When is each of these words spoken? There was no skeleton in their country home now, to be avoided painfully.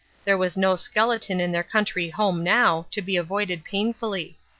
There 0.25 0.35
was 0.35 0.57
no 0.57 0.75
skeleton 0.75 1.39
in 1.39 1.51
their 1.51 1.61
country 1.61 2.09
home 2.09 2.43
now, 2.43 2.87
to 2.89 3.03
be 3.03 3.17
avoided 3.17 3.63
painfully. 3.63 4.35